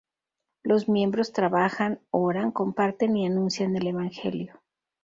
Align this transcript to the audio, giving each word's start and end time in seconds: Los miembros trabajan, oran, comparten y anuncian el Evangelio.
Los 0.63 0.89
miembros 0.89 1.31
trabajan, 1.31 1.99
oran, 2.09 2.49
comparten 2.49 3.15
y 3.17 3.27
anuncian 3.27 3.75
el 3.77 3.85
Evangelio. 3.85 4.59